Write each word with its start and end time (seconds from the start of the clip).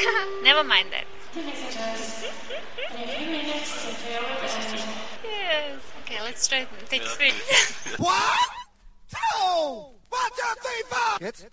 Never 0.42 0.64
mind 0.64 0.88
that. 0.92 1.04
yes. 1.36 2.24
Okay, 6.02 6.20
let's 6.22 6.48
try 6.48 6.66
take 6.88 7.02
three. 7.02 7.32
One, 7.98 8.14
two, 9.10 9.16
one, 10.08 10.30
two, 10.36 10.54
three, 10.62 10.82
four. 10.88 11.18
Jetzt. 11.20 11.46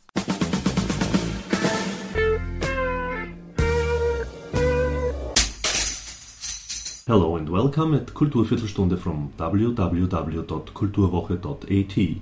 Hello 7.07 7.35
and 7.35 7.49
welcome 7.49 7.93
at 7.93 8.13
Kulturviertelstunde 8.13 8.97
from 8.97 9.33
www.kulturwoche.at. 9.37 12.17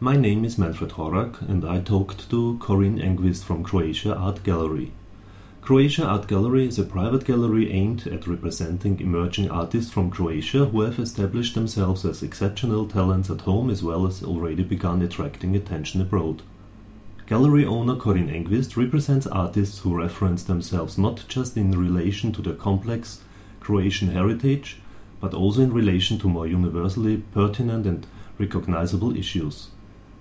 My 0.00 0.16
name 0.16 0.44
is 0.44 0.58
Manfred 0.58 0.90
Horak 0.92 1.40
and 1.48 1.64
I 1.64 1.80
talked 1.80 2.28
to 2.30 2.58
Corinne 2.60 2.98
Engvist 2.98 3.44
from 3.44 3.64
Croatia 3.64 4.14
Art 4.14 4.42
Gallery. 4.44 4.92
Croatia 5.64 6.04
Art 6.04 6.28
Gallery 6.28 6.66
is 6.66 6.78
a 6.78 6.84
private 6.84 7.24
gallery 7.24 7.72
aimed 7.72 8.06
at 8.08 8.26
representing 8.26 9.00
emerging 9.00 9.50
artists 9.50 9.90
from 9.90 10.10
Croatia 10.10 10.66
who 10.66 10.82
have 10.82 10.98
established 10.98 11.54
themselves 11.54 12.04
as 12.04 12.22
exceptional 12.22 12.86
talents 12.86 13.30
at 13.30 13.40
home 13.40 13.70
as 13.70 13.82
well 13.82 14.06
as 14.06 14.22
already 14.22 14.62
begun 14.62 15.00
attracting 15.00 15.56
attention 15.56 16.02
abroad. 16.02 16.42
Gallery 17.26 17.64
owner 17.64 17.96
Corinne 17.96 18.28
Engvist 18.28 18.76
represents 18.76 19.26
artists 19.26 19.78
who 19.78 19.96
reference 19.96 20.42
themselves 20.42 20.98
not 20.98 21.24
just 21.28 21.56
in 21.56 21.70
relation 21.70 22.30
to 22.32 22.42
their 22.42 22.52
complex 22.52 23.22
Croatian 23.60 24.08
heritage, 24.08 24.82
but 25.18 25.32
also 25.32 25.62
in 25.62 25.72
relation 25.72 26.18
to 26.18 26.28
more 26.28 26.46
universally 26.46 27.22
pertinent 27.32 27.86
and 27.86 28.06
recognizable 28.36 29.16
issues. 29.16 29.68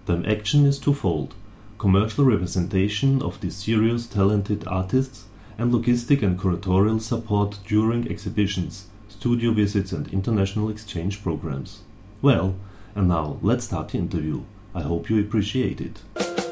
The 0.06 0.24
action 0.26 0.66
is 0.66 0.80
twofold 0.80 1.36
commercial 1.78 2.24
representation 2.24 3.22
of 3.22 3.42
these 3.42 3.58
serious, 3.58 4.08
talented 4.08 4.66
artists, 4.68 5.26
and 5.58 5.72
logistic 5.72 6.22
and 6.22 6.40
curatorial 6.40 7.02
support 7.02 7.60
during 7.68 8.10
exhibitions, 8.10 8.88
studio 9.08 9.52
visits, 9.52 9.92
and 9.92 10.12
international 10.14 10.70
exchange 10.70 11.24
programs. 11.24 11.82
Well, 12.22 12.56
and 12.96 13.08
now 13.08 13.38
let's 13.42 13.66
start 13.66 13.90
the 13.90 13.98
interview. 13.98 14.44
I 14.76 14.82
hope 14.82 15.10
you 15.10 15.20
appreciate 15.20 15.82
it. 15.82 16.43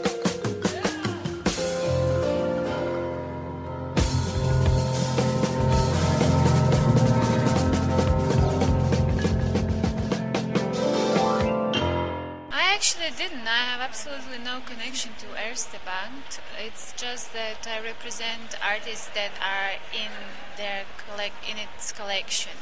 Bank. 15.86 16.24
It's 16.58 16.94
just 16.94 17.34
that 17.34 17.68
I 17.68 17.82
represent 17.84 18.56
artists 18.64 19.08
that 19.16 19.32
are 19.42 19.80
in 19.94 20.12
their 20.58 20.86
collect 21.08 21.36
in 21.50 21.58
its 21.58 21.92
collection. 21.92 22.54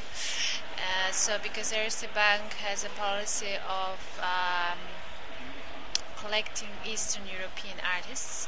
Uh, 0.76 1.12
so 1.12 1.38
because 1.42 1.74
Erste 1.74 2.14
Bank 2.14 2.54
has 2.66 2.84
a 2.84 2.90
policy 2.90 3.56
of 3.68 4.00
um, 4.22 4.80
collecting 6.18 6.70
Eastern 6.86 7.24
European 7.28 7.78
artists, 7.84 8.48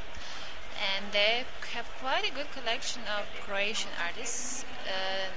and 0.80 1.12
they 1.12 1.44
have 1.74 1.86
quite 2.00 2.24
a 2.28 2.32
good 2.32 2.50
collection 2.52 3.02
of 3.02 3.26
Croatian 3.44 3.90
artists. 4.00 4.64
Uh, 4.86 5.28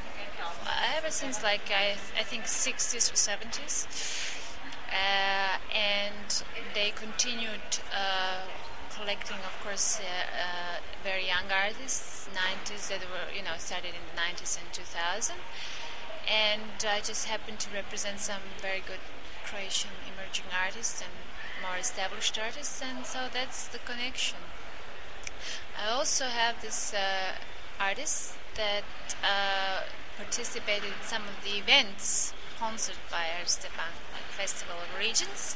ever 0.98 1.12
since 1.12 1.44
like 1.44 1.70
I, 1.70 1.96
I 2.20 2.24
think 2.24 2.46
60s 2.46 3.12
or 3.12 3.16
70s 3.16 3.88
uh, 4.96 5.58
and 5.74 6.44
they 6.74 6.92
continued 6.92 7.62
uh, 7.94 8.42
collecting, 9.16 9.46
of 9.46 9.56
course, 9.64 10.00
uh, 10.00 10.04
uh, 10.04 10.80
very 11.04 11.28
young 11.28 11.52
artists, 11.52 12.28
90s 12.34 12.90
that 12.90 13.02
were, 13.02 13.32
you 13.36 13.44
know, 13.44 13.56
started 13.58 13.94
in 13.96 14.04
the 14.12 14.20
90s 14.20 14.58
and 14.60 14.72
2000. 14.74 15.36
And 16.28 16.86
I 16.88 17.00
just 17.00 17.28
happened 17.28 17.60
to 17.60 17.70
represent 17.74 18.20
some 18.20 18.42
very 18.62 18.82
good 18.86 19.00
Croatian 19.46 19.92
emerging 20.12 20.46
artists 20.52 21.02
and 21.02 21.12
more 21.62 21.78
established 21.78 22.38
artists, 22.40 22.82
and 22.82 23.06
so 23.06 23.28
that's 23.32 23.68
the 23.68 23.78
connection. 23.80 24.40
I 25.80 25.92
also 25.92 26.26
have 26.26 26.62
this 26.62 26.94
uh, 26.94 27.36
artist 27.80 28.34
that 28.56 28.84
uh, 29.24 29.84
participated 30.18 30.86
in 30.86 31.06
some 31.06 31.24
of 31.24 31.44
the 31.44 31.58
events 31.60 32.34
sponsored 32.56 32.98
by 33.12 33.26
Erste 33.40 33.70
Bank, 33.78 33.96
like 34.14 34.28
Festival 34.32 34.76
of 34.76 35.00
Regions. 35.00 35.56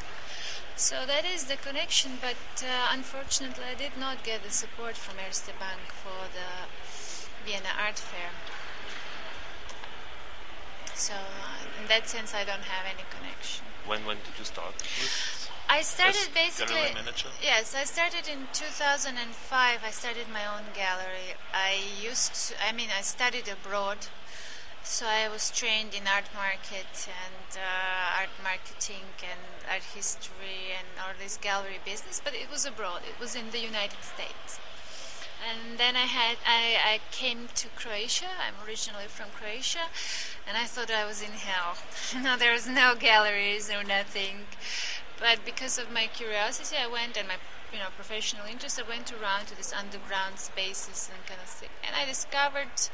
So 0.79 1.05
that 1.05 1.25
is 1.25 1.43
the 1.43 1.57
connection, 1.57 2.11
but 2.21 2.63
uh, 2.63 2.93
unfortunately 2.93 3.65
I 3.69 3.75
did 3.75 3.97
not 3.99 4.23
get 4.23 4.43
the 4.43 4.49
support 4.49 4.95
from 4.95 5.15
Erste 5.17 5.51
Bank 5.59 5.91
for 5.91 6.31
the 6.31 6.71
Vienna 7.45 7.75
Art 7.77 7.99
Fair. 7.99 8.31
So 10.95 11.15
uh, 11.15 11.81
in 11.81 11.89
that 11.89 12.07
sense 12.07 12.33
I 12.33 12.45
don't 12.45 12.63
have 12.63 12.85
any 12.85 13.03
connection. 13.11 13.65
When 13.87 14.05
when 14.05 14.19
did 14.23 14.39
you 14.39 14.45
start 14.45 14.73
with? 14.73 15.51
I 15.69 15.81
started 15.81 16.15
as 16.15 16.27
basically. 16.29 16.75
gallery 16.75 16.93
manager? 16.93 17.27
Yes, 17.43 17.75
I 17.75 17.83
started 17.83 18.29
in 18.31 18.47
2005. 18.53 19.79
I 19.85 19.91
started 19.91 20.27
my 20.31 20.45
own 20.47 20.63
gallery. 20.73 21.35
I 21.53 21.75
used 22.01 22.33
to, 22.35 22.55
I 22.65 22.71
mean, 22.71 22.89
I 22.97 23.01
studied 23.01 23.49
abroad, 23.49 24.07
so 24.89 25.05
I 25.05 25.29
was 25.29 25.51
trained 25.51 25.93
in 25.93 26.07
art 26.07 26.25
market 26.33 26.89
and 27.05 27.45
uh, 27.53 28.19
art 28.19 28.33
marketing 28.41 29.05
and 29.21 29.39
art 29.69 29.83
history 29.83 30.73
and 30.75 30.87
all 30.99 31.13
this 31.21 31.37
gallery 31.37 31.79
business, 31.85 32.19
but 32.23 32.33
it 32.33 32.49
was 32.49 32.65
abroad. 32.65 33.01
It 33.07 33.19
was 33.21 33.35
in 33.35 33.51
the 33.51 33.59
United 33.59 34.01
States. 34.01 34.59
And 35.45 35.77
then 35.77 35.95
I 35.95 36.09
had 36.09 36.37
I, 36.43 36.95
I 36.95 36.99
came 37.11 37.49
to 37.53 37.67
Croatia. 37.75 38.33
I'm 38.41 38.55
originally 38.67 39.05
from 39.05 39.29
Croatia, 39.29 39.93
and 40.47 40.57
I 40.57 40.65
thought 40.65 40.89
I 40.89 41.05
was 41.05 41.21
in 41.21 41.37
hell. 41.37 41.77
no, 42.23 42.35
there 42.35 42.51
was 42.51 42.67
no 42.67 42.95
galleries, 42.95 43.69
no 43.69 43.83
nothing. 43.83 44.47
But 45.19 45.45
because 45.45 45.77
of 45.77 45.91
my 45.91 46.07
curiosity, 46.07 46.77
I 46.81 46.87
went 46.87 47.15
and 47.15 47.27
my 47.27 47.37
you 47.71 47.77
know 47.77 47.93
professional 47.95 48.47
interest. 48.47 48.81
I 48.83 48.89
went 48.89 49.13
around 49.13 49.45
to 49.47 49.55
these 49.55 49.71
underground 49.71 50.39
spaces 50.39 51.11
and 51.13 51.23
kind 51.27 51.39
of 51.39 51.47
thing, 51.47 51.69
and 51.85 51.95
I 51.95 52.05
discovered 52.05 52.89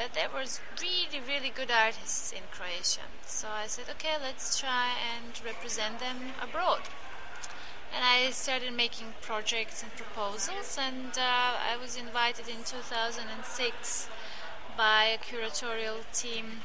that 0.00 0.14
there 0.14 0.30
was 0.32 0.62
really 0.80 1.20
really 1.28 1.50
good 1.50 1.70
artists 1.70 2.32
in 2.32 2.40
Croatia. 2.50 3.04
So 3.26 3.48
I 3.48 3.66
said, 3.66 3.84
okay, 3.90 4.16
let's 4.18 4.58
try 4.58 4.92
and 5.12 5.38
represent 5.44 6.00
them 6.00 6.32
abroad. 6.40 6.80
And 7.94 8.02
I 8.02 8.30
started 8.30 8.72
making 8.72 9.12
projects 9.20 9.82
and 9.82 9.94
proposals, 9.94 10.78
and 10.80 11.12
uh, 11.18 11.52
I 11.70 11.76
was 11.76 11.96
invited 11.96 12.48
in 12.48 12.64
2006 12.64 14.08
by 14.74 15.04
a 15.04 15.18
curatorial 15.18 16.00
team. 16.14 16.62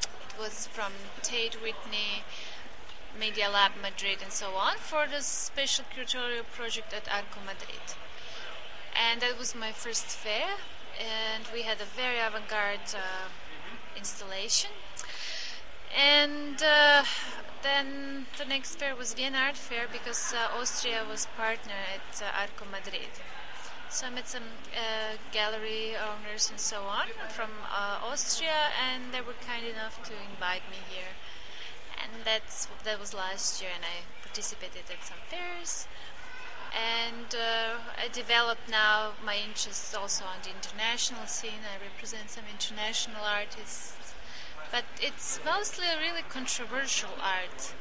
It 0.00 0.40
was 0.40 0.66
from 0.68 0.92
Tate 1.20 1.60
Whitney, 1.60 2.24
Media 3.18 3.50
Lab 3.50 3.72
Madrid, 3.82 4.20
and 4.22 4.32
so 4.32 4.54
on, 4.54 4.76
for 4.78 5.04
the 5.06 5.20
special 5.20 5.84
curatorial 5.94 6.44
project 6.50 6.94
at 6.94 7.12
Arco 7.12 7.40
Madrid. 7.44 7.86
And 8.96 9.20
that 9.20 9.38
was 9.38 9.54
my 9.54 9.72
first 9.72 10.06
fair, 10.06 10.56
and 10.98 11.44
we 11.52 11.62
had 11.62 11.80
a 11.80 11.84
very 11.84 12.18
avant 12.18 12.48
garde 12.48 12.94
uh, 12.94 13.28
installation. 13.96 14.70
And 15.96 16.62
uh, 16.62 17.04
then 17.62 18.26
the 18.38 18.44
next 18.44 18.76
fair 18.76 18.94
was 18.96 19.14
Vienna 19.14 19.38
Art 19.38 19.56
Fair 19.56 19.86
because 19.92 20.32
uh, 20.32 20.58
Austria 20.58 21.04
was 21.08 21.26
partner 21.36 21.80
at 21.94 22.22
Arco 22.40 22.64
Madrid. 22.70 23.10
So 23.90 24.06
I 24.06 24.10
met 24.10 24.28
some 24.28 24.44
uh, 24.72 25.16
gallery 25.32 25.96
owners 25.96 26.48
and 26.48 26.60
so 26.60 26.82
on 26.82 27.08
from 27.28 27.50
uh, 27.74 27.98
Austria, 28.06 28.70
and 28.78 29.12
they 29.12 29.20
were 29.20 29.34
kind 29.44 29.66
enough 29.66 30.00
to 30.04 30.12
invite 30.30 30.62
me 30.70 30.78
here. 30.88 31.18
And 32.00 32.24
that's 32.24 32.68
that 32.84 33.00
was 33.00 33.12
last 33.12 33.60
year, 33.60 33.72
and 33.74 33.84
I 33.84 34.06
participated 34.22 34.84
at 34.90 35.04
some 35.04 35.18
fairs. 35.26 35.88
And 36.72 37.34
uh, 37.34 37.78
I 38.02 38.08
developed 38.08 38.68
now 38.70 39.12
my 39.24 39.36
interests 39.36 39.94
also 39.94 40.24
on 40.24 40.38
the 40.42 40.50
international 40.50 41.26
scene. 41.26 41.62
I 41.66 41.82
represent 41.82 42.30
some 42.30 42.44
international 42.50 43.22
artists 43.24 43.96
but 44.70 44.84
it's 45.00 45.40
mostly 45.44 45.86
really 46.00 46.22
controversial 46.28 47.10
art. 47.22 47.74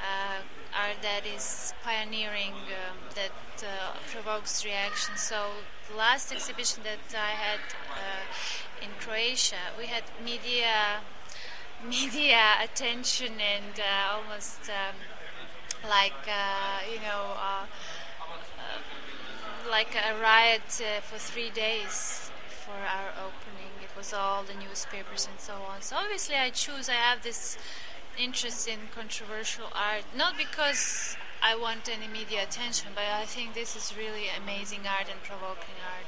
Uh, 0.00 0.40
art 0.74 0.96
that 1.02 1.26
is 1.26 1.72
pioneering, 1.82 2.52
um, 2.52 2.96
that 3.14 3.64
uh, 3.64 3.96
provokes 4.10 4.64
reaction. 4.64 5.16
So 5.16 5.50
the 5.90 5.96
last 5.96 6.32
exhibition 6.32 6.82
that 6.84 7.18
I 7.18 7.30
had 7.30 7.60
uh, 7.90 8.84
in 8.84 8.90
Croatia, 9.00 9.72
we 9.78 9.86
had 9.86 10.04
media, 10.22 11.00
media 11.84 12.54
attention 12.62 13.32
and 13.40 13.80
uh, 13.80 14.16
almost 14.16 14.60
um, 14.68 14.96
like 15.88 16.28
uh, 16.28 16.80
you 16.90 17.00
know, 17.00 17.36
like 19.68 19.94
a 19.94 20.20
riot 20.20 20.62
for 21.02 21.18
three 21.18 21.50
days 21.50 22.30
for 22.48 22.72
our 22.74 23.10
opening. 23.18 23.72
It 23.82 23.96
was 23.96 24.12
all 24.12 24.42
the 24.42 24.54
newspapers 24.54 25.28
and 25.30 25.38
so 25.40 25.54
on. 25.70 25.82
So 25.82 25.96
obviously, 25.96 26.36
I 26.36 26.50
choose. 26.50 26.88
I 26.88 26.94
have 26.94 27.22
this 27.22 27.56
interest 28.18 28.66
in 28.68 28.78
controversial 28.94 29.66
art, 29.74 30.04
not 30.16 30.36
because 30.36 31.16
I 31.42 31.54
want 31.56 31.88
any 31.88 32.08
media 32.08 32.42
attention, 32.42 32.90
but 32.94 33.04
I 33.04 33.24
think 33.24 33.54
this 33.54 33.76
is 33.76 33.96
really 33.96 34.26
amazing 34.42 34.86
art 34.86 35.08
and 35.10 35.22
provoking 35.22 35.76
art. 35.94 36.06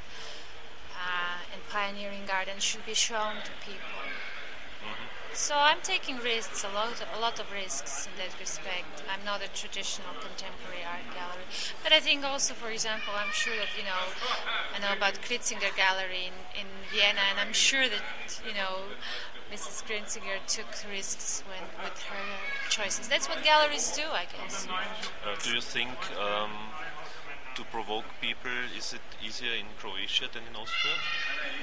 uh, 0.99 1.52
and 1.52 1.62
pioneering 1.69 2.28
art 2.32 2.49
and 2.50 2.61
should 2.61 2.84
be 2.84 2.94
shown 2.94 3.37
to 3.44 3.52
people. 3.64 4.02
So 5.38 5.55
I'm 5.55 5.79
taking 5.85 6.17
risks, 6.19 6.64
a 6.64 6.69
lot, 6.75 7.00
a 7.17 7.20
lot 7.20 7.38
of 7.38 7.46
risks 7.52 8.08
in 8.08 8.12
that 8.19 8.35
respect. 8.40 9.05
I'm 9.08 9.25
not 9.25 9.40
a 9.40 9.46
traditional 9.55 10.11
contemporary 10.19 10.82
art 10.82 11.06
gallery, 11.14 11.46
but 11.85 11.93
I 11.93 12.00
think 12.00 12.25
also, 12.25 12.55
for 12.55 12.70
example, 12.70 13.14
I'm 13.17 13.31
sure 13.31 13.55
that 13.55 13.70
you 13.79 13.85
know, 13.85 14.02
I 14.75 14.81
know 14.81 14.93
about 14.93 15.14
Krinzinger 15.23 15.70
Gallery 15.76 16.26
in, 16.26 16.35
in 16.61 16.67
Vienna, 16.90 17.23
and 17.31 17.38
I'm 17.38 17.52
sure 17.52 17.88
that 17.88 18.02
you 18.44 18.52
know, 18.52 18.90
Mrs. 19.55 19.87
Krinzinger 19.87 20.43
took 20.49 20.67
risks 20.90 21.44
when 21.46 21.62
with 21.85 22.02
her 22.02 22.26
choices. 22.69 23.06
That's 23.08 23.29
what 23.29 23.43
galleries 23.44 23.93
do, 23.93 24.02
I 24.11 24.26
guess. 24.26 24.67
Uh, 24.67 25.37
do 25.44 25.55
you 25.55 25.61
think 25.61 25.94
um, 26.19 26.50
to 27.58 27.64
provoke 27.64 28.05
people 28.20 28.55
is 28.78 28.93
it 28.93 29.02
easier 29.26 29.52
in 29.52 29.66
Croatia 29.81 30.28
than 30.32 30.44
in 30.49 30.55
Austria? 30.55 30.94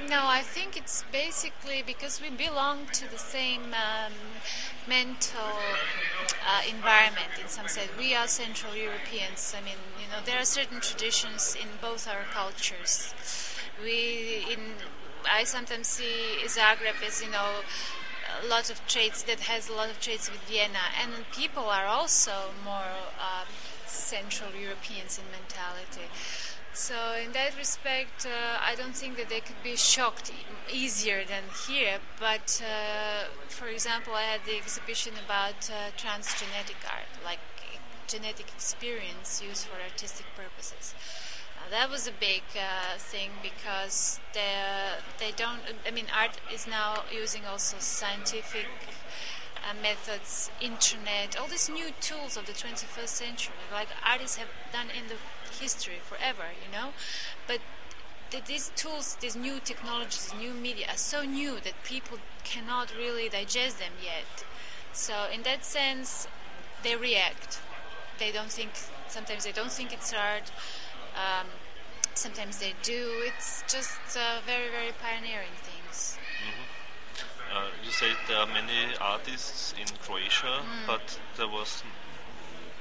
No, 0.09 0.27
I 0.27 0.41
think 0.41 0.75
it's 0.75 1.05
basically 1.09 1.83
because 1.87 2.21
we 2.21 2.29
belong 2.29 2.87
to 2.99 3.09
the 3.09 3.17
same 3.17 3.73
um, 3.73 4.11
mental 4.89 5.55
uh, 6.45 6.61
environment 6.67 7.31
in 7.41 7.47
some 7.47 7.69
sense. 7.69 7.89
We 7.97 8.13
are 8.13 8.27
Central 8.27 8.75
Europeans. 8.75 9.55
I 9.57 9.63
mean, 9.63 9.79
you 10.01 10.07
know, 10.11 10.19
there 10.25 10.37
are 10.37 10.43
certain 10.43 10.81
traditions 10.81 11.55
in 11.55 11.69
both 11.79 12.09
our 12.09 12.25
cultures. 12.33 13.13
We 13.81 14.45
in 14.51 14.59
I 15.31 15.45
sometimes 15.45 15.87
see 15.87 16.43
Zagreb 16.45 16.99
as 17.07 17.23
you 17.23 17.31
know 17.31 17.63
a 18.43 18.47
lot 18.47 18.69
of 18.69 18.85
traits 18.85 19.23
that 19.23 19.39
has 19.39 19.69
a 19.69 19.73
lot 19.73 19.89
of 19.89 20.01
traits 20.01 20.29
with 20.29 20.41
Vienna, 20.41 20.91
and 21.01 21.11
people 21.31 21.65
are 21.65 21.85
also 21.85 22.51
more 22.65 22.91
um, 23.17 23.47
Central 24.17 24.51
Europeans 24.67 25.19
in 25.21 25.25
mentality. 25.39 26.07
So 26.73 26.97
in 27.23 27.31
that 27.39 27.51
respect, 27.57 28.25
uh, 28.25 28.69
I 28.69 28.75
don't 28.79 28.95
think 29.01 29.17
that 29.19 29.29
they 29.33 29.41
could 29.47 29.61
be 29.63 29.75
shocked 29.75 30.27
e- 30.31 30.35
easier 30.83 31.19
than 31.33 31.43
here. 31.67 31.97
But 32.19 32.47
uh, 32.63 33.21
for 33.57 33.67
example, 33.67 34.13
I 34.13 34.25
had 34.33 34.41
the 34.45 34.55
exhibition 34.63 35.13
about 35.25 35.59
uh, 35.69 35.75
transgenetic 36.03 36.79
art, 36.97 37.11
like 37.29 37.43
genetic 38.07 38.47
experience 38.57 39.41
used 39.49 39.63
for 39.67 39.77
artistic 39.89 40.27
purposes. 40.41 40.85
That 41.71 41.89
was 41.89 42.07
a 42.07 42.15
big 42.31 42.43
uh, 42.55 42.97
thing 43.11 43.31
because 43.41 44.19
they 44.33 44.55
they 45.21 45.31
don't. 45.43 45.61
I 45.87 45.91
mean, 45.97 46.07
art 46.23 46.35
is 46.53 46.67
now 46.67 47.03
using 47.23 47.43
also 47.51 47.77
scientific 47.79 48.67
methods, 49.73 50.51
internet, 50.61 51.37
all 51.39 51.47
these 51.47 51.69
new 51.69 51.89
tools 52.01 52.37
of 52.37 52.45
the 52.45 52.53
21st 52.53 53.07
century, 53.07 53.55
like 53.71 53.87
artists 54.05 54.37
have 54.37 54.49
done 54.71 54.87
in 54.87 55.07
the 55.07 55.15
history 55.59 55.99
forever, 56.03 56.43
you 56.63 56.71
know. 56.71 56.89
But 57.47 57.59
th- 58.31 58.45
these 58.45 58.71
tools, 58.75 59.17
these 59.21 59.35
new 59.35 59.59
technologies, 59.59 60.33
new 60.37 60.53
media 60.53 60.87
are 60.89 60.97
so 60.97 61.23
new 61.23 61.59
that 61.61 61.83
people 61.83 62.19
cannot 62.43 62.95
really 62.95 63.29
digest 63.29 63.79
them 63.79 63.93
yet. 64.03 64.45
So 64.93 65.27
in 65.33 65.43
that 65.43 65.65
sense, 65.65 66.27
they 66.83 66.95
react. 66.95 67.59
They 68.19 68.31
don't 68.31 68.51
think. 68.51 68.71
Sometimes 69.07 69.43
they 69.45 69.51
don't 69.51 69.71
think 69.71 69.93
it's 69.93 70.13
art. 70.13 70.51
Um, 71.15 71.47
sometimes 72.13 72.59
they 72.59 72.73
do. 72.83 73.21
It's 73.25 73.63
just 73.67 73.99
uh, 74.17 74.41
very, 74.45 74.69
very 74.69 74.91
pioneering 75.01 75.55
things. 75.63 76.17
Uh, 77.55 77.61
you 77.85 77.91
said 77.91 78.15
there 78.27 78.37
are 78.37 78.47
many 78.47 78.93
artists 78.99 79.73
in 79.79 79.87
Croatia, 80.03 80.59
Mm. 80.61 80.87
but 80.87 81.19
there 81.37 81.47
was 81.47 81.83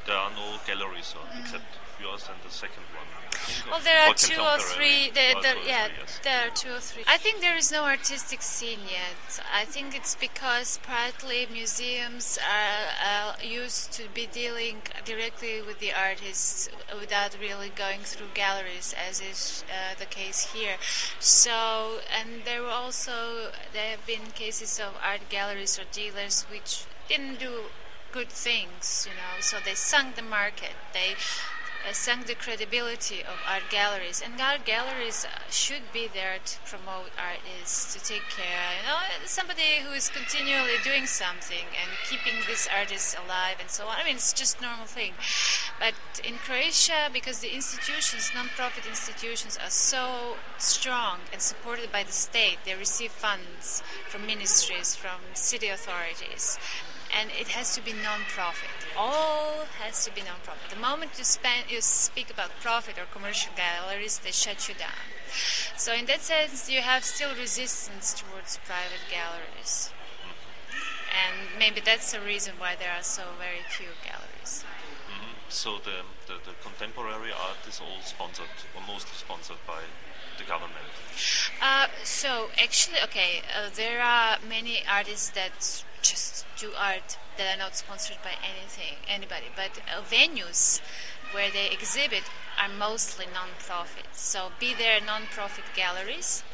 there 0.06 0.16
are 0.16 0.30
no 0.30 0.58
galleries 0.66 1.14
uh, 1.16 1.40
except 1.40 1.64
yours 2.00 2.28
and 2.28 2.38
the 2.44 2.54
second 2.54 2.82
one. 2.94 3.06
Mm. 3.32 3.70
Well, 3.70 3.80
there 3.80 4.08
are 4.08 4.14
two 4.14 4.40
or 4.40 4.58
three. 4.58 5.10
There, 5.10 5.34
there, 5.42 5.56
yeah, 5.66 5.88
yes. 5.98 6.20
there 6.22 6.46
are 6.46 6.50
two 6.50 6.70
or 6.70 6.80
three. 6.80 7.02
I 7.06 7.16
think 7.18 7.40
there 7.40 7.56
is 7.56 7.70
no 7.70 7.84
artistic 7.84 8.42
scene 8.42 8.80
yet. 8.86 9.40
I 9.52 9.64
think 9.64 9.94
it's 9.94 10.14
because 10.14 10.78
partly 10.82 11.46
museums 11.50 12.38
are 12.38 13.32
uh, 13.32 13.34
used 13.42 13.92
to 13.92 14.04
be 14.14 14.26
dealing 14.26 14.82
directly 15.04 15.62
with 15.62 15.78
the 15.78 15.92
artists 15.92 16.68
without 16.98 17.36
really 17.40 17.70
going 17.74 18.00
through 18.00 18.28
galleries, 18.34 18.94
as 19.08 19.20
is 19.20 19.64
uh, 19.70 19.94
the 19.98 20.06
case 20.06 20.52
here. 20.52 20.76
So, 21.20 22.00
and 22.18 22.44
there 22.44 22.62
were 22.62 22.68
also 22.68 23.50
there 23.72 23.90
have 23.90 24.06
been 24.06 24.32
cases 24.34 24.80
of 24.80 24.94
art 25.02 25.28
galleries 25.28 25.78
or 25.78 25.84
dealers 25.92 26.46
which 26.50 26.84
didn't 27.08 27.38
do 27.38 27.64
good 28.14 28.30
things, 28.30 29.08
you 29.10 29.16
know. 29.16 29.40
So 29.40 29.56
they 29.64 29.74
sunk 29.74 30.14
the 30.14 30.22
market. 30.22 30.78
They 30.92 31.18
uh, 31.82 31.92
sunk 31.92 32.26
the 32.26 32.36
credibility 32.36 33.20
of 33.20 33.42
art 33.44 33.64
galleries. 33.70 34.22
And 34.24 34.40
art 34.40 34.64
galleries 34.64 35.26
uh, 35.26 35.50
should 35.50 35.90
be 35.92 36.06
there 36.06 36.38
to 36.38 36.56
promote 36.64 37.10
artists, 37.18 37.92
to 37.92 37.98
take 37.98 38.22
care. 38.30 38.70
You 38.78 38.86
know, 38.86 38.98
somebody 39.26 39.82
who 39.82 39.92
is 39.92 40.08
continually 40.08 40.78
doing 40.84 41.06
something 41.06 41.66
and 41.74 41.90
keeping 42.08 42.38
these 42.46 42.68
artists 42.70 43.16
alive 43.18 43.56
and 43.58 43.68
so 43.68 43.86
on. 43.86 43.96
I 43.98 44.04
mean, 44.04 44.14
it's 44.14 44.32
just 44.32 44.62
normal 44.62 44.86
thing. 44.86 45.14
But 45.80 45.98
in 46.22 46.34
Croatia, 46.38 47.10
because 47.12 47.40
the 47.40 47.52
institutions, 47.52 48.30
non-profit 48.32 48.86
institutions, 48.86 49.58
are 49.58 49.74
so 49.74 50.36
strong 50.58 51.18
and 51.32 51.42
supported 51.42 51.90
by 51.90 52.04
the 52.04 52.12
state, 52.12 52.58
they 52.64 52.76
receive 52.76 53.10
funds 53.10 53.82
from 54.08 54.24
ministries, 54.24 54.94
from 54.94 55.18
city 55.34 55.66
authorities 55.66 56.58
and 57.16 57.30
it 57.30 57.48
has 57.48 57.74
to 57.76 57.84
be 57.84 57.92
non-profit. 57.92 58.70
All 58.96 59.66
has 59.80 60.04
to 60.04 60.14
be 60.14 60.22
non-profit. 60.22 60.70
The 60.70 60.80
moment 60.80 61.12
you 61.18 61.24
spend, 61.24 61.70
you 61.70 61.80
speak 61.80 62.30
about 62.30 62.50
profit 62.60 62.98
or 62.98 63.06
commercial 63.12 63.52
galleries, 63.56 64.18
they 64.18 64.32
shut 64.32 64.68
you 64.68 64.74
down. 64.74 65.06
So 65.76 65.92
in 65.94 66.06
that 66.06 66.20
sense, 66.20 66.70
you 66.70 66.80
have 66.80 67.04
still 67.04 67.34
resistance 67.34 68.14
towards 68.14 68.58
private 68.64 69.04
galleries, 69.10 69.90
and 71.10 71.58
maybe 71.58 71.80
that's 71.80 72.12
the 72.12 72.20
reason 72.20 72.54
why 72.58 72.76
there 72.76 72.92
are 72.92 73.02
so 73.02 73.22
very 73.38 73.62
few 73.68 73.94
galleries. 74.04 74.64
So 75.48 75.78
the, 75.78 76.02
the 76.26 76.40
the 76.44 76.54
contemporary 76.62 77.30
art 77.30 77.58
is 77.68 77.80
all 77.80 78.00
sponsored 78.02 78.50
or 78.74 78.82
mostly 78.88 79.14
sponsored 79.14 79.58
by 79.66 79.82
the 80.38 80.44
government. 80.44 80.90
Uh, 81.62 81.86
so 82.02 82.48
actually, 82.60 82.98
okay, 83.04 83.42
uh, 83.54 83.70
there 83.74 84.00
are 84.00 84.38
many 84.48 84.82
artists 84.90 85.30
that 85.30 85.84
do 86.56 86.70
art 86.78 87.18
that 87.36 87.54
are 87.54 87.58
not 87.58 87.76
sponsored 87.76 88.18
by 88.22 88.32
anything, 88.42 88.96
anybody. 89.08 89.46
But 89.54 89.80
uh, 89.88 90.02
venues 90.02 90.80
where 91.32 91.50
they 91.50 91.70
exhibit 91.70 92.22
are 92.58 92.68
mostly 92.68 93.26
non-profit. 93.32 94.06
So 94.12 94.52
be 94.60 94.74
there 94.74 95.00
non-profit 95.00 95.64
galleries, 95.74 96.44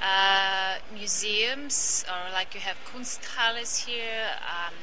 uh, 0.00 0.76
museums, 0.92 2.04
or 2.08 2.32
like 2.32 2.54
you 2.54 2.60
have 2.60 2.76
Kunsthalles 2.84 3.86
here, 3.86 4.38
um, 4.42 4.74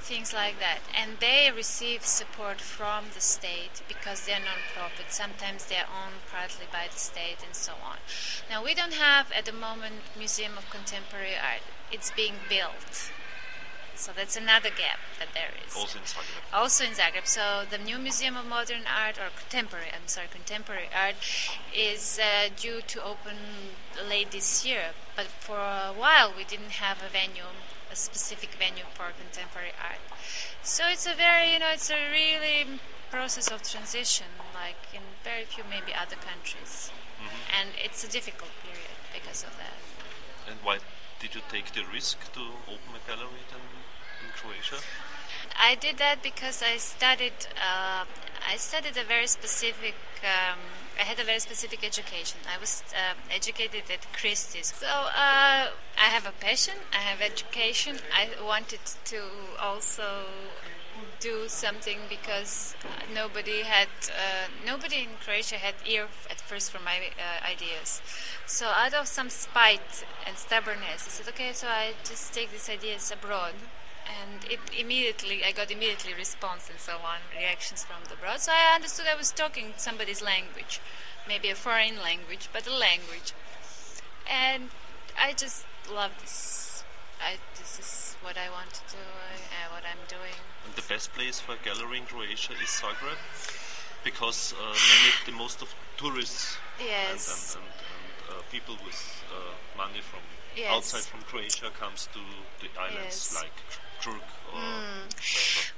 things 0.00 0.34
like 0.34 0.58
that. 0.58 0.80
And 0.94 1.18
they 1.20 1.50
receive 1.54 2.04
support 2.04 2.60
from 2.60 3.06
the 3.14 3.20
state 3.20 3.82
because 3.86 4.26
they're 4.26 4.40
non-profit. 4.40 5.06
Sometimes 5.10 5.66
they're 5.66 5.86
owned 5.86 6.20
partly 6.30 6.66
by 6.72 6.88
the 6.92 6.98
state 6.98 7.38
and 7.44 7.54
so 7.54 7.72
on. 7.84 7.98
Now 8.50 8.64
we 8.64 8.74
don't 8.74 8.94
have 8.94 9.30
at 9.32 9.44
the 9.44 9.52
moment 9.52 9.94
Museum 10.18 10.58
of 10.58 10.68
Contemporary 10.70 11.36
Art. 11.36 11.62
It's 11.92 12.10
being 12.10 12.34
built. 12.48 13.12
So 14.02 14.10
that's 14.10 14.36
another 14.36 14.68
gap 14.68 14.98
that 15.20 15.28
there 15.32 15.54
is 15.64 15.76
Also 15.76 15.98
in 16.00 16.04
Zagreb. 16.04 16.42
also 16.52 16.84
in 16.84 16.90
Zagreb. 16.90 17.24
So 17.24 17.62
the 17.70 17.78
new 17.78 17.98
Museum 17.98 18.36
of 18.36 18.46
Modern 18.46 18.82
Art, 18.82 19.16
or 19.16 19.30
contemporary, 19.30 19.94
I'm 19.94 20.08
sorry, 20.08 20.26
contemporary 20.26 20.90
art, 20.92 21.14
is 21.72 22.18
uh, 22.18 22.48
due 22.56 22.80
to 22.80 22.98
open 23.04 23.38
late 23.94 24.32
this 24.32 24.66
year. 24.66 24.98
But 25.14 25.26
for 25.26 25.54
a 25.58 25.94
while, 25.96 26.34
we 26.36 26.42
didn't 26.42 26.82
have 26.82 26.98
a 26.98 27.08
venue, 27.08 27.46
a 27.92 27.94
specific 27.94 28.50
venue 28.58 28.90
for 28.92 29.14
contemporary 29.14 29.70
art. 29.78 30.02
So 30.64 30.82
it's 30.88 31.06
a 31.06 31.14
very, 31.14 31.52
you 31.52 31.60
know, 31.60 31.70
it's 31.70 31.88
a 31.88 32.10
really 32.10 32.80
process 33.08 33.52
of 33.52 33.62
transition, 33.62 34.26
like 34.52 34.82
in 34.92 35.02
very 35.22 35.44
few 35.44 35.62
maybe 35.70 35.94
other 35.94 36.16
countries, 36.16 36.90
and 37.56 37.68
it's 37.78 38.02
a 38.02 38.10
difficult 38.10 38.50
period 38.66 38.98
because 39.14 39.44
of 39.44 39.54
that. 39.62 39.78
And 40.50 40.58
why 40.66 40.78
did 41.20 41.36
you 41.36 41.42
take 41.54 41.70
the 41.70 41.84
risk 41.86 42.18
to 42.32 42.42
open 42.66 42.98
a 42.98 43.02
gallery 43.06 43.46
then 43.46 43.62
I 45.58 45.74
did 45.74 45.98
that 45.98 46.22
because 46.22 46.62
I 46.62 46.76
studied. 46.78 47.46
Uh, 47.56 48.04
I 48.48 48.56
studied 48.56 48.96
a 48.96 49.04
very 49.04 49.26
specific. 49.26 49.94
Um, 50.22 50.58
I 50.98 51.02
had 51.02 51.18
a 51.18 51.24
very 51.24 51.40
specific 51.40 51.84
education. 51.84 52.38
I 52.52 52.58
was 52.58 52.82
uh, 52.92 53.14
educated 53.30 53.84
at 53.90 54.12
Christie's, 54.12 54.72
so 54.74 54.86
uh, 54.86 55.70
I 55.96 56.08
have 56.14 56.26
a 56.26 56.32
passion. 56.32 56.74
I 56.92 56.98
have 56.98 57.20
education. 57.20 57.96
I 58.12 58.28
wanted 58.44 58.80
to 59.06 59.22
also 59.60 60.26
do 61.20 61.48
something 61.48 61.98
because 62.08 62.74
nobody 63.14 63.62
had 63.62 63.88
uh, 64.10 64.48
nobody 64.66 64.96
in 64.96 65.08
Croatia 65.24 65.56
had 65.56 65.74
ear 65.86 66.08
at 66.30 66.40
first 66.40 66.70
for 66.70 66.82
my 66.82 66.98
uh, 66.98 67.46
ideas. 67.48 68.02
So 68.46 68.66
out 68.66 68.94
of 68.94 69.06
some 69.06 69.30
spite 69.30 70.04
and 70.26 70.36
stubbornness, 70.36 71.06
I 71.06 71.10
said, 71.10 71.28
okay, 71.28 71.52
so 71.52 71.68
I 71.68 71.92
just 72.04 72.34
take 72.34 72.50
these 72.50 72.68
ideas 72.68 73.12
abroad 73.12 73.54
and 74.06 74.44
it 74.50 74.60
immediately 74.78 75.44
I 75.44 75.52
got 75.52 75.70
immediately 75.70 76.14
response 76.14 76.68
and 76.70 76.78
so 76.78 76.94
on 77.04 77.18
reactions 77.36 77.84
from 77.84 78.02
the 78.08 78.14
abroad. 78.14 78.40
So 78.40 78.52
I 78.52 78.74
understood 78.74 79.06
I 79.10 79.16
was 79.16 79.30
talking 79.32 79.74
somebody's 79.76 80.22
language, 80.22 80.80
maybe 81.28 81.48
a 81.50 81.54
foreign 81.54 81.98
language, 82.02 82.48
but 82.52 82.66
a 82.66 82.74
language. 82.74 83.32
and 84.30 84.70
I 85.18 85.32
just 85.32 85.64
love 85.92 86.12
this. 86.20 86.84
I, 87.20 87.36
this 87.58 87.78
is 87.78 88.16
what 88.22 88.36
I 88.36 88.50
want 88.50 88.72
to 88.74 88.80
do, 88.96 89.02
uh, 89.02 89.72
what 89.74 89.84
I'm 89.84 90.02
doing. 90.08 90.34
And 90.66 90.74
the 90.74 90.82
best 90.88 91.12
place 91.12 91.38
for 91.38 91.52
a 91.54 91.58
gallery 91.64 91.98
in 91.98 92.06
Croatia 92.06 92.52
is 92.54 92.70
Zagreb, 92.82 93.18
because 94.04 94.54
uh, 94.58 94.64
many, 94.64 95.10
the 95.26 95.32
most 95.32 95.62
of 95.62 95.72
tourists 95.96 96.56
Yes. 96.80 97.54
and, 97.54 97.62
and, 97.62 97.70
and, 97.70 97.78
and 97.94 98.38
uh, 98.38 98.42
people 98.50 98.76
with 98.84 98.98
uh, 99.30 99.54
money 99.76 100.00
from 100.00 100.20
Yes. 100.56 100.70
outside 100.70 101.02
from 101.04 101.22
Croatia 101.22 101.70
comes 101.78 102.08
to 102.12 102.20
the 102.60 102.68
islands 102.78 103.30
Yes. 103.32 103.34
like 103.42 103.58
Hmm. 104.04 105.08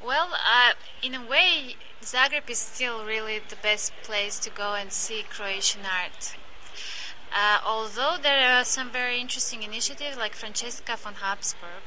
Well, 0.04 0.30
uh, 0.32 0.72
in 1.02 1.14
a 1.14 1.24
way, 1.24 1.76
Zagreb 2.02 2.48
is 2.48 2.58
still 2.58 3.04
really 3.04 3.38
the 3.38 3.56
best 3.56 3.92
place 4.02 4.38
to 4.40 4.50
go 4.50 4.74
and 4.74 4.92
see 4.92 5.22
Croatian 5.28 5.82
art. 5.84 6.36
Uh, 7.34 7.58
although 7.66 8.16
there 8.20 8.48
are 8.56 8.64
some 8.64 8.90
very 8.90 9.20
interesting 9.20 9.62
initiatives, 9.62 10.16
like 10.16 10.34
Francesca 10.34 10.96
von 10.96 11.14
Habsburg 11.14 11.82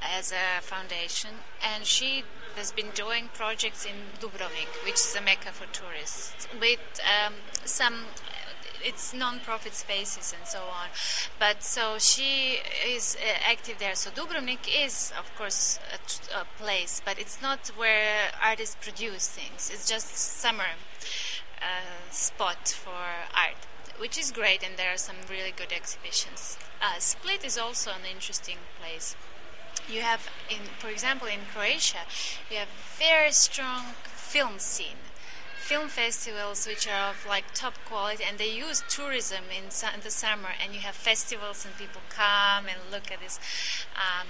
as 0.00 0.32
a 0.32 0.60
foundation, 0.60 1.30
and 1.62 1.84
she 1.84 2.24
has 2.56 2.72
been 2.72 2.90
doing 2.94 3.28
projects 3.34 3.84
in 3.84 3.94
Dubrovnik, 4.20 4.84
which 4.84 4.94
is 4.94 5.14
a 5.14 5.20
mecca 5.20 5.52
for 5.52 5.66
tourists, 5.66 6.48
with 6.58 6.80
um, 7.04 7.34
some 7.64 8.06
it's 8.84 9.14
non-profit 9.14 9.74
spaces 9.74 10.34
and 10.36 10.46
so 10.46 10.60
on. 10.60 10.88
But 11.38 11.62
so 11.62 11.98
she 11.98 12.58
is 12.86 13.16
uh, 13.20 13.50
active 13.50 13.78
there. 13.78 13.94
So 13.94 14.10
Dubrovnik 14.10 14.68
is, 14.68 15.12
of 15.18 15.34
course, 15.36 15.78
a, 15.92 16.44
place, 16.58 17.02
but 17.04 17.18
it's 17.18 17.42
not 17.42 17.68
where 17.76 18.30
artists 18.42 18.76
produce 18.80 19.28
things. 19.28 19.70
It's 19.72 19.88
just 19.88 20.16
summer 20.16 20.70
uh, 21.60 22.10
spot 22.10 22.68
for 22.68 22.90
art, 23.34 23.66
which 23.98 24.18
is 24.18 24.30
great, 24.30 24.62
and 24.62 24.76
there 24.76 24.92
are 24.92 24.98
some 24.98 25.16
really 25.28 25.52
good 25.54 25.72
exhibitions. 25.72 26.58
Uh, 26.80 26.98
Split 26.98 27.44
is 27.44 27.58
also 27.58 27.90
an 27.90 28.06
interesting 28.10 28.58
place. 28.80 29.16
You 29.88 30.00
have, 30.00 30.28
in, 30.48 30.58
for 30.78 30.88
example, 30.88 31.28
in 31.28 31.40
Croatia, 31.52 32.04
you 32.50 32.56
have 32.56 32.68
very 32.98 33.32
strong 33.32 33.94
film 34.04 34.58
scene 34.58 34.98
film 35.66 35.88
festivals 35.88 36.66
which 36.66 36.86
are 36.86 37.10
of 37.10 37.26
like 37.26 37.44
top 37.52 37.74
quality 37.90 38.22
and 38.22 38.38
they 38.38 38.52
use 38.66 38.84
tourism 38.88 39.44
in, 39.50 39.70
su- 39.70 39.94
in 39.94 40.00
the 40.00 40.10
summer 40.10 40.50
and 40.62 40.74
you 40.74 40.80
have 40.80 40.94
festivals 40.94 41.64
and 41.64 41.76
people 41.76 42.00
come 42.08 42.64
and 42.70 42.78
look 42.94 43.10
at 43.10 43.18
this 43.20 43.40
um, 43.98 44.28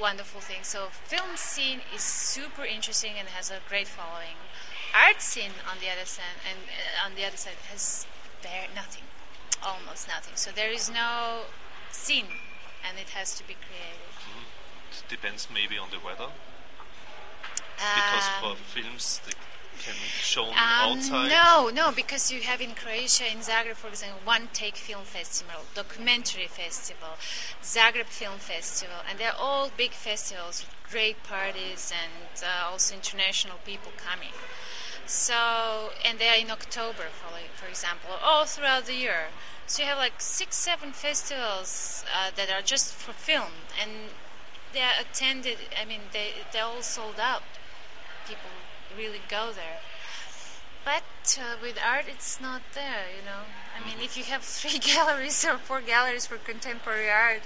wonderful 0.00 0.40
thing. 0.40 0.62
So 0.62 0.86
film 1.04 1.36
scene 1.36 1.80
is 1.94 2.02
super 2.02 2.64
interesting 2.64 3.14
and 3.18 3.26
has 3.28 3.50
a 3.50 3.58
great 3.68 3.88
following. 3.88 4.38
Art 4.94 5.20
scene 5.20 5.54
on 5.70 5.78
the 5.82 5.90
other 5.90 6.06
side 6.06 6.38
and 6.48 6.58
uh, 6.70 7.06
on 7.06 7.16
the 7.16 7.24
other 7.26 7.36
side 7.36 7.58
has 7.70 8.06
very 8.40 8.68
nothing 8.74 9.02
almost 9.62 10.06
nothing. 10.06 10.36
So 10.36 10.50
there 10.54 10.70
is 10.70 10.88
no 10.88 11.42
scene 11.90 12.30
and 12.86 12.98
it 12.98 13.10
has 13.10 13.34
to 13.38 13.42
be 13.46 13.54
created. 13.54 14.06
It 14.92 15.10
depends 15.10 15.48
maybe 15.52 15.76
on 15.76 15.88
the 15.90 15.98
weather, 15.98 16.30
because 17.76 18.28
Um, 18.30 18.40
for 18.40 18.54
films 18.56 19.20
they 19.26 19.32
can 19.78 19.94
shown 20.20 20.48
Um, 20.50 20.98
outside. 20.98 21.30
No, 21.30 21.70
no, 21.70 21.92
because 21.92 22.30
you 22.32 22.42
have 22.42 22.60
in 22.60 22.74
Croatia, 22.74 23.26
in 23.30 23.38
Zagreb, 23.38 23.76
for 23.76 23.88
example, 23.88 24.20
One 24.24 24.48
Take 24.52 24.76
Film 24.76 25.04
Festival, 25.04 25.64
Documentary 25.74 26.46
Festival, 26.46 27.16
Zagreb 27.62 28.06
Film 28.06 28.38
Festival, 28.38 28.96
and 29.08 29.18
they're 29.18 29.36
all 29.38 29.70
big 29.76 29.92
festivals 29.92 30.64
with 30.64 30.90
great 30.90 31.22
parties 31.22 31.92
and 31.92 32.42
uh, 32.42 32.70
also 32.70 32.94
international 32.94 33.58
people 33.64 33.92
coming. 33.96 34.32
So, 35.06 35.92
and 36.04 36.18
they 36.18 36.28
are 36.28 36.36
in 36.36 36.50
October, 36.50 37.06
for, 37.18 37.32
like, 37.32 37.52
for 37.54 37.66
example, 37.66 38.10
all 38.22 38.44
throughout 38.44 38.84
the 38.86 38.94
year. 38.94 39.28
So 39.66 39.82
you 39.82 39.88
have 39.88 39.98
like 39.98 40.20
six, 40.20 40.56
seven 40.56 40.92
festivals 40.92 42.04
uh, 42.14 42.30
that 42.36 42.48
are 42.50 42.62
just 42.62 42.94
for 42.94 43.12
film, 43.12 43.52
and 43.80 43.90
they 44.72 44.80
are 44.80 44.96
attended. 44.98 45.58
I 45.78 45.84
mean, 45.84 46.00
they 46.12 46.32
they're 46.52 46.64
all 46.64 46.80
sold 46.80 47.20
out. 47.20 47.42
People 48.26 48.48
really 48.98 49.20
go 49.28 49.52
there. 49.54 49.78
But 50.84 51.38
uh, 51.38 51.56
with 51.62 51.78
art, 51.84 52.06
it's 52.08 52.40
not 52.40 52.62
there, 52.74 53.06
you 53.16 53.24
know. 53.24 53.42
I 53.76 53.86
mean, 53.86 53.98
if 54.02 54.16
you 54.16 54.24
have 54.24 54.42
three 54.58 54.78
galleries 54.78 55.44
or 55.44 55.58
four 55.58 55.80
galleries 55.80 56.26
for 56.26 56.36
contemporary 56.36 57.10
art, 57.10 57.42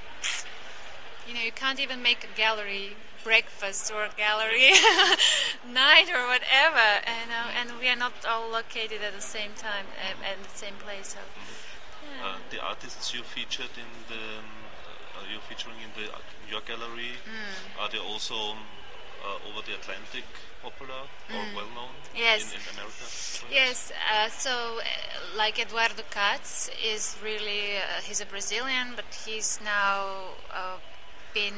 you 1.27 1.35
know, 1.35 1.41
you 1.41 1.53
can't 1.53 1.81
even 1.81 2.03
make 2.03 2.25
a 2.25 2.37
gallery 2.37 2.97
breakfast 3.25 3.93
or 3.93 4.05
a 4.05 4.11
gallery 4.17 4.73
night 5.69 6.09
or 6.11 6.27
whatever, 6.27 6.87
you 7.07 7.29
know. 7.31 7.47
And 7.59 7.79
we 7.81 7.89
are 7.89 7.97
not 7.97 8.13
all 8.29 8.51
located 8.51 9.01
at 9.07 9.15
the 9.15 9.21
same 9.23 9.53
time 9.57 9.87
uh, 9.99 10.31
at 10.31 10.43
the 10.43 10.57
same 10.57 10.75
place. 10.75 11.09
So, 11.15 11.19
yeah. 12.03 12.27
Uh, 12.27 12.37
the 12.51 12.61
artists 12.63 13.15
you 13.15 13.23
featured 13.23 13.75
in 13.77 13.91
the 14.09 14.23
um, 14.39 14.45
uh, 15.19 15.25
you're 15.31 15.41
featuring 15.49 15.77
in 15.83 15.91
the 15.95 16.09
in 16.11 16.47
your 16.51 16.61
gallery 16.63 17.15
Hmm. 17.25 17.81
are 17.81 17.89
they 17.89 17.99
also 17.99 18.55
uh, 19.25 19.49
over 19.49 19.63
the 19.67 19.75
Atlantic 19.75 20.25
popular 20.63 21.03
or 21.35 21.43
well 21.57 21.71
known. 21.75 21.95
Yes. 22.15 22.53
in, 22.53 22.61
in 22.61 22.67
America? 22.75 23.05
Yes, 23.51 23.93
uh, 24.13 24.29
so 24.29 24.79
uh, 24.79 25.37
like 25.37 25.59
Eduardo 25.59 26.03
Kac 26.11 26.43
is 26.85 27.17
really, 27.23 27.77
uh, 27.77 28.01
he's 28.03 28.21
a 28.21 28.27
Brazilian, 28.27 28.93
but 28.95 29.07
he's 29.27 29.59
now 29.65 30.35
uh, 30.55 30.77
been 31.35 31.55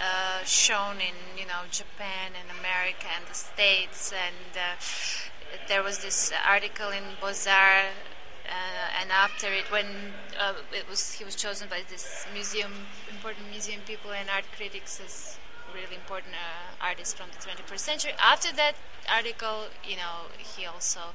uh, 0.00 0.44
shown 0.44 0.96
in, 0.96 1.16
you 1.38 1.46
know, 1.46 1.62
Japan 1.70 2.32
and 2.38 2.58
America 2.58 3.06
and 3.16 3.26
the 3.26 3.34
States. 3.34 4.12
And 4.12 4.56
uh, 4.56 5.68
there 5.68 5.82
was 5.82 5.98
this 5.98 6.32
article 6.46 6.90
in 6.90 7.02
Bozar, 7.20 7.90
uh, 8.46 9.00
and 9.00 9.10
after 9.10 9.48
it, 9.48 9.70
when 9.70 9.86
uh, 10.38 10.54
it 10.72 10.88
was, 10.88 11.12
he 11.12 11.24
was 11.24 11.34
chosen 11.34 11.68
by 11.68 11.82
this 11.90 12.26
museum, 12.32 12.72
important 13.10 13.50
museum 13.50 13.80
people 13.86 14.12
and 14.12 14.28
art 14.30 14.44
critics 14.56 15.00
as 15.04 15.38
really 15.76 15.96
important 15.96 16.34
uh, 16.34 16.84
artist 16.84 17.16
from 17.16 17.28
the 17.30 17.38
21st 17.38 17.78
century. 17.78 18.12
After 18.18 18.50
that 18.56 18.74
article, 19.08 19.68
you 19.84 19.96
know, 19.96 20.32
he 20.38 20.64
also 20.66 21.12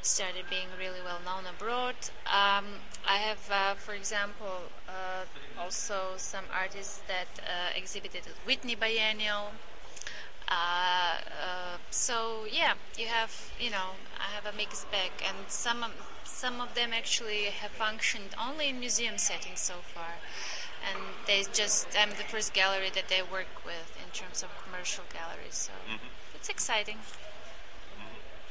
started 0.00 0.44
being 0.48 0.68
really 0.78 1.02
well 1.04 1.20
known 1.24 1.44
abroad. 1.50 1.96
Um, 2.26 2.66
I 3.06 3.16
have, 3.28 3.50
uh, 3.50 3.74
for 3.74 3.94
example, 3.94 4.70
uh, 4.88 5.24
also 5.60 6.14
some 6.16 6.44
artists 6.54 7.02
that 7.08 7.30
uh, 7.40 7.76
exhibited 7.76 8.22
at 8.26 8.46
Whitney 8.46 8.76
Biennial. 8.76 9.52
Uh, 10.48 11.18
uh, 11.42 11.76
so 11.90 12.46
yeah, 12.50 12.74
you 12.96 13.06
have, 13.06 13.32
you 13.58 13.70
know, 13.70 13.98
I 14.16 14.28
have 14.34 14.46
a 14.46 14.56
mixed 14.56 14.88
bag, 14.92 15.10
and 15.26 15.36
some 15.48 15.84
some 16.24 16.60
of 16.60 16.74
them 16.74 16.92
actually 16.92 17.44
have 17.46 17.72
functioned 17.72 18.30
only 18.38 18.68
in 18.68 18.78
museum 18.78 19.18
settings 19.18 19.60
so 19.60 19.74
far 19.94 20.14
and 20.84 20.98
they 21.26 21.44
just 21.52 21.88
I'm 21.98 22.10
the 22.10 22.26
first 22.28 22.52
gallery 22.52 22.90
that 22.94 23.08
they 23.08 23.22
work 23.22 23.64
with 23.64 23.96
in 24.02 24.10
terms 24.12 24.42
of 24.42 24.50
commercial 24.64 25.04
galleries. 25.12 25.68
So 25.68 25.72
Mhm. 25.88 26.10
it's 26.34 26.48
exciting. 26.48 26.98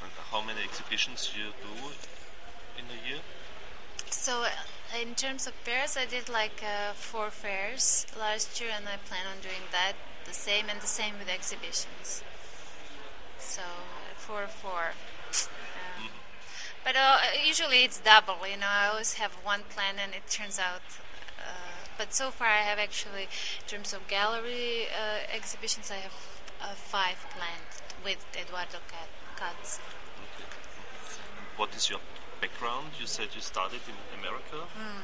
And 0.01 0.11
how 0.31 0.41
many 0.41 0.63
exhibitions 0.63 1.31
you 1.35 1.53
do 1.61 1.93
in 2.77 2.85
a 2.89 3.07
year? 3.07 3.21
So 4.09 4.43
uh, 4.43 4.49
in 5.01 5.15
terms 5.15 5.47
of 5.47 5.53
fairs, 5.53 5.97
I 5.97 6.05
did 6.05 6.29
like 6.29 6.61
uh, 6.63 6.93
four 6.93 7.31
fairs 7.31 8.05
last 8.17 8.59
year, 8.61 8.71
and 8.71 8.87
I 8.87 8.97
plan 8.97 9.25
on 9.27 9.39
doing 9.41 9.63
that 9.71 9.93
the 10.25 10.33
same 10.33 10.69
and 10.69 10.79
the 10.81 10.87
same 10.87 11.17
with 11.19 11.29
exhibitions. 11.29 12.23
So 13.39 13.61
four, 14.17 14.47
four. 14.47 14.93
Um, 15.33 16.09
but 16.83 16.95
uh, 16.95 17.17
usually 17.45 17.83
it's 17.83 17.99
double. 17.99 18.47
You 18.47 18.57
know, 18.57 18.67
I 18.67 18.87
always 18.87 19.13
have 19.15 19.33
one 19.43 19.63
plan, 19.69 19.95
and 19.99 20.13
it 20.13 20.27
turns 20.29 20.59
out. 20.59 20.81
Uh, 21.39 21.74
but 21.97 22.13
so 22.13 22.31
far, 22.31 22.47
I 22.47 22.61
have 22.61 22.79
actually, 22.79 23.23
in 23.23 23.67
terms 23.67 23.93
of 23.93 24.07
gallery 24.07 24.87
uh, 24.87 25.19
exhibitions, 25.33 25.91
I 25.91 25.97
have 25.97 26.13
uh, 26.61 26.73
five 26.75 27.17
planned 27.31 27.73
with 28.03 28.25
Eduardo 28.39 28.79
Kat- 28.87 29.09
Kac. 29.37 29.55
Okay. 29.61 30.49
What 31.57 31.75
is 31.75 31.89
your 31.89 31.99
background? 32.41 32.87
You 32.99 33.07
said 33.07 33.29
you 33.35 33.41
started 33.41 33.81
in 33.87 34.19
America. 34.19 34.67
Hmm. 34.77 35.01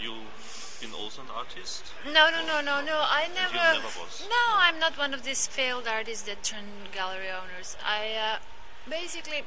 You've 0.00 0.78
been 0.80 0.94
also 0.94 1.22
an 1.22 1.28
artist. 1.34 1.82
No, 2.06 2.30
no, 2.30 2.46
no, 2.46 2.60
no, 2.60 2.80
no. 2.80 3.02
I 3.02 3.28
never. 3.34 3.54
never 3.54 3.92
was? 3.98 4.26
No, 4.30 4.56
I'm 4.56 4.78
not 4.78 4.96
one 4.96 5.12
of 5.12 5.24
these 5.24 5.46
failed 5.46 5.88
artists 5.88 6.22
that 6.26 6.42
turn 6.44 6.64
gallery 6.94 7.30
owners. 7.30 7.76
I 7.84 8.14
uh, 8.14 8.38
basically, 8.88 9.42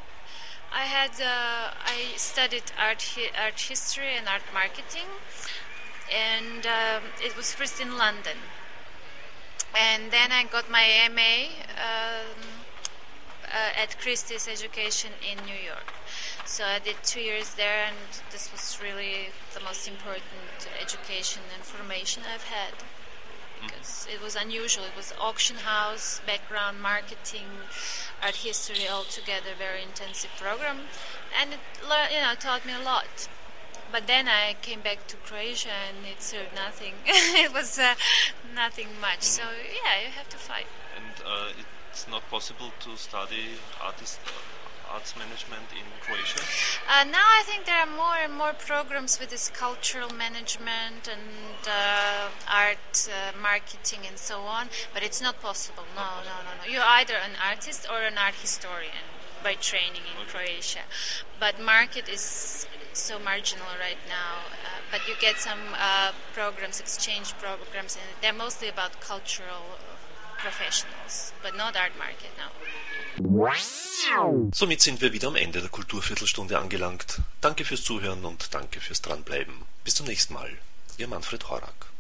I 0.74 0.82
had 0.82 1.12
uh, 1.22 1.72
I 1.86 2.18
studied 2.18 2.64
art 2.78 3.16
hi- 3.16 3.32
art 3.42 3.60
history 3.60 4.16
and 4.18 4.28
art 4.28 4.44
marketing, 4.54 5.08
and 6.12 6.66
um, 6.66 7.04
it 7.24 7.36
was 7.36 7.54
first 7.54 7.82
in 7.82 7.98
London, 7.98 8.38
and 9.76 10.12
then 10.12 10.32
I 10.32 10.44
got 10.44 10.70
my 10.70 10.86
MA. 11.10 11.48
Um, 11.78 12.62
uh, 13.52 13.82
at 13.82 14.00
Christie's 14.00 14.48
Education 14.48 15.12
in 15.20 15.38
New 15.46 15.60
York. 15.60 15.94
So 16.46 16.64
I 16.64 16.80
did 16.80 16.96
two 17.04 17.20
years 17.20 17.54
there, 17.56 17.86
and 17.86 17.98
this 18.32 18.52
was 18.52 18.80
really 18.82 19.30
the 19.54 19.60
most 19.60 19.88
important 19.88 20.70
education 20.82 21.42
and 21.54 21.64
formation 21.64 22.24
I've 22.34 22.44
had 22.44 22.74
because 23.62 24.08
it 24.12 24.22
was 24.22 24.36
unusual. 24.36 24.86
It 24.86 24.96
was 24.96 25.14
auction 25.20 25.58
house, 25.58 26.22
background 26.26 26.82
marketing, 26.82 27.46
art 28.24 28.36
history 28.36 28.88
all 28.88 29.04
together, 29.04 29.52
very 29.58 29.84
intensive 29.84 30.32
program, 30.38 30.88
and 31.40 31.54
it 31.54 31.60
you 32.12 32.22
know 32.22 32.34
taught 32.40 32.66
me 32.66 32.74
a 32.74 32.84
lot. 32.84 33.28
But 33.92 34.08
then 34.08 34.28
I 34.28 34.56
came 34.62 34.82
back 34.82 35.08
to 35.08 35.18
Croatia 35.18 35.70
and 35.90 36.06
it 36.06 36.22
served 36.22 36.56
nothing. 36.56 36.94
it 37.06 37.54
was 37.54 37.78
uh, 37.78 37.96
nothing 38.56 38.88
much. 39.00 39.22
So 39.22 39.44
yeah, 39.84 40.06
you 40.06 40.12
have 40.12 40.30
to 40.30 40.38
fight. 40.38 40.68
And 40.96 41.26
uh, 41.26 41.54
it's 41.92 42.08
not 42.08 42.28
possible 42.30 42.72
to 42.82 42.98
study 42.98 43.60
artist 43.84 44.20
arts 44.94 45.16
management 45.16 45.72
in 45.72 45.88
Croatia? 46.02 46.40
Uh, 46.90 47.04
now 47.06 47.24
I 47.24 47.44
think 47.46 47.66
there 47.66 47.80
are 47.80 47.88
more 47.88 48.18
and 48.22 48.34
more 48.34 48.54
programs 48.54 49.20
with 49.20 49.30
this 49.30 49.50
cultural 49.50 50.10
management 50.14 51.08
and 51.08 51.64
uh, 51.66 52.28
art 52.48 53.08
uh, 53.08 53.32
marketing 53.42 54.02
and 54.08 54.18
so 54.18 54.42
on, 54.42 54.68
but 54.94 55.04
it's 55.04 55.22
not 55.22 55.42
possible. 55.42 55.84
No, 55.96 56.22
no, 56.28 56.36
no, 56.44 56.52
no. 56.60 56.72
You're 56.72 56.84
either 57.00 57.16
an 57.16 57.36
artist 57.42 57.88
or 57.90 58.02
an 58.02 58.18
art 58.18 58.36
historian 58.36 59.08
by 59.44 59.54
training 59.54 60.04
in 60.12 60.28
Croatia, 60.28 60.86
but 61.40 61.60
market 61.60 62.10
is 62.10 62.68
so 62.94 63.20
marginal 63.20 63.74
right 63.80 64.02
now. 64.08 64.34
Uh, 64.52 64.82
but 64.92 65.02
you 65.08 65.16
get 65.20 65.38
some 65.38 65.60
uh, 65.74 66.12
programs, 66.34 66.80
exchange 66.80 67.34
programs, 67.40 67.96
and 67.96 68.06
they're 68.22 68.34
mostly 68.34 68.68
about 68.68 69.00
cultural 69.02 69.80
professionals, 70.38 71.34
but 71.44 71.56
not 71.56 71.76
art 71.76 71.94
market 71.98 72.32
now. 72.38 72.52
Somit 74.54 74.82
sind 74.82 75.02
wir 75.02 75.14
wieder 75.14 75.28
am 75.28 75.36
Ende 75.36 75.62
der 75.62 75.70
Kulturviertelstunde 75.70 76.58
angelangt. 76.58 77.22
Danke 77.42 77.66
fürs 77.66 77.84
Zuhören 77.84 78.26
und 78.26 78.54
danke 78.54 78.80
fürs 78.80 79.02
Dranbleiben. 79.02 79.54
Bis 79.84 79.96
zum 79.96 80.08
nächsten 80.08 80.34
Mal. 80.34 80.50
Ihr 80.98 81.08
Manfred 81.08 81.50
Horak. 81.50 81.91